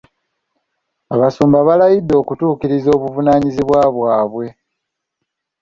[1.13, 4.47] Abasumba baalayidde okutuukiriza obuvunaanyizibwa bwabwe.